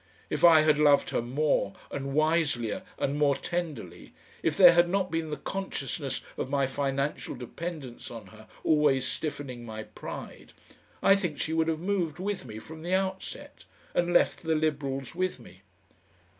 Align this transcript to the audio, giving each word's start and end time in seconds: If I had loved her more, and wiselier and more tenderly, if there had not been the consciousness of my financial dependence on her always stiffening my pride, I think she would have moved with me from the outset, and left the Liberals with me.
If 0.31 0.43
I 0.43 0.61
had 0.61 0.79
loved 0.79 1.11
her 1.11 1.21
more, 1.21 1.75
and 1.91 2.15
wiselier 2.15 2.81
and 2.97 3.19
more 3.19 3.35
tenderly, 3.35 4.13
if 4.41 4.57
there 4.57 4.73
had 4.73 4.89
not 4.89 5.11
been 5.11 5.29
the 5.29 5.37
consciousness 5.37 6.21
of 6.37 6.49
my 6.49 6.65
financial 6.65 7.35
dependence 7.35 8.09
on 8.09 8.25
her 8.33 8.47
always 8.63 9.05
stiffening 9.05 9.63
my 9.63 9.83
pride, 9.83 10.53
I 11.03 11.15
think 11.15 11.39
she 11.39 11.53
would 11.53 11.67
have 11.67 11.77
moved 11.79 12.17
with 12.17 12.45
me 12.45 12.57
from 12.57 12.81
the 12.81 12.95
outset, 12.95 13.65
and 13.93 14.11
left 14.11 14.41
the 14.41 14.55
Liberals 14.55 15.13
with 15.13 15.39
me. 15.39 15.61